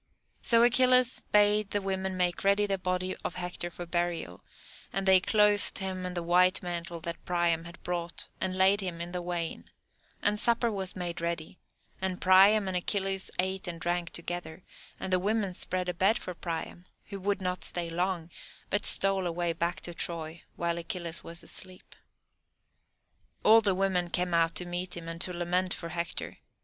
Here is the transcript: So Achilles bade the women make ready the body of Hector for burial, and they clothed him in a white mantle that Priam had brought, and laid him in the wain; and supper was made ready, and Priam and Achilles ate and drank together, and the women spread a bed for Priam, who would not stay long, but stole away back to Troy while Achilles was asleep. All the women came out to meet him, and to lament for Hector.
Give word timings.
So 0.41 0.63
Achilles 0.63 1.21
bade 1.31 1.69
the 1.69 1.79
women 1.79 2.17
make 2.17 2.43
ready 2.43 2.65
the 2.65 2.79
body 2.79 3.15
of 3.23 3.35
Hector 3.35 3.69
for 3.69 3.85
burial, 3.85 4.43
and 4.91 5.07
they 5.07 5.19
clothed 5.19 5.77
him 5.77 6.07
in 6.07 6.17
a 6.17 6.23
white 6.23 6.63
mantle 6.63 7.01
that 7.01 7.23
Priam 7.23 7.65
had 7.65 7.79
brought, 7.83 8.27
and 8.41 8.57
laid 8.57 8.81
him 8.81 8.99
in 8.99 9.11
the 9.11 9.21
wain; 9.21 9.69
and 10.23 10.39
supper 10.39 10.71
was 10.71 10.95
made 10.95 11.21
ready, 11.21 11.59
and 12.01 12.19
Priam 12.19 12.67
and 12.67 12.75
Achilles 12.75 13.29
ate 13.37 13.67
and 13.67 13.79
drank 13.79 14.09
together, 14.09 14.63
and 14.99 15.13
the 15.13 15.19
women 15.19 15.53
spread 15.53 15.87
a 15.87 15.93
bed 15.93 16.17
for 16.17 16.33
Priam, 16.33 16.87
who 17.09 17.19
would 17.19 17.39
not 17.39 17.63
stay 17.63 17.87
long, 17.87 18.31
but 18.71 18.87
stole 18.87 19.27
away 19.27 19.53
back 19.53 19.81
to 19.81 19.93
Troy 19.93 20.41
while 20.55 20.79
Achilles 20.79 21.23
was 21.23 21.43
asleep. 21.43 21.95
All 23.43 23.61
the 23.61 23.75
women 23.75 24.09
came 24.09 24.33
out 24.33 24.55
to 24.55 24.65
meet 24.65 24.97
him, 24.97 25.07
and 25.07 25.21
to 25.21 25.31
lament 25.31 25.75
for 25.75 25.89
Hector. 25.89 26.39